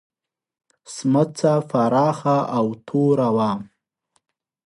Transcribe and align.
سمڅه 0.93 1.53
پراخه 1.69 2.37
او 2.57 2.65
توره 2.87 3.29
وه. 3.35 3.51